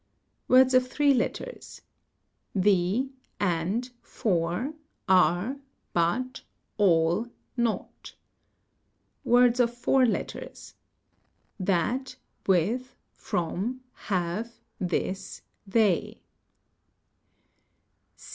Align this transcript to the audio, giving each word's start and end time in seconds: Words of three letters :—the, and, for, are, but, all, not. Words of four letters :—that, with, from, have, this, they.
Words 0.47 0.73
of 0.73 0.87
three 0.87 1.13
letters 1.13 1.83
:—the, 2.55 3.11
and, 3.39 3.91
for, 4.01 4.73
are, 5.07 5.57
but, 5.93 6.41
all, 6.79 7.27
not. 7.55 8.15
Words 9.23 9.59
of 9.59 9.71
four 9.71 10.07
letters 10.07 10.73
:—that, 11.59 12.15
with, 12.47 12.95
from, 13.13 13.81
have, 13.93 14.55
this, 14.79 15.43
they. 15.67 16.23